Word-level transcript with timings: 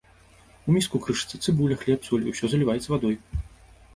У 0.71 0.77
міску 0.77 1.01
крышыцца 1.07 1.39
цыбуля, 1.43 1.77
хлеб, 1.83 1.99
соль 2.09 2.25
і 2.29 2.33
ўсё 2.35 2.45
заліваецца 2.53 2.87
вадой. 2.95 3.15